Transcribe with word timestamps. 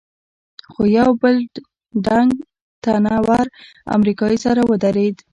خو 0.71 0.81
یو 0.97 1.09
بل 1.21 1.35
ډنګ، 2.05 2.31
تنه 2.83 3.15
ور 3.27 3.45
امریکایي 3.95 4.37
سر 4.43 4.55
ته 4.59 4.63
ودرېد. 4.69 5.17